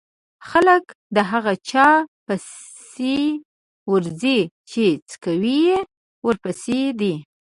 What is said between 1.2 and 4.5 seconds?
هغه چا پسې ورځي